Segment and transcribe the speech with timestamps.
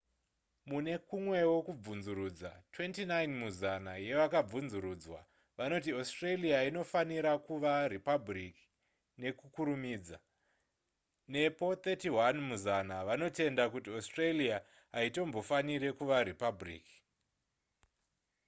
[0.69, 5.19] mune kumwewo kubvunzurudza 29 muzana yevakabvunzurudzwa
[5.57, 8.65] vanoti australia inofanira kuva ripabhuriki
[9.21, 10.17] nekukurumidza
[11.33, 14.57] nepo 31 muzana vanotenda kuti australia
[14.95, 16.97] haitombofaniri kuva ripabhuriki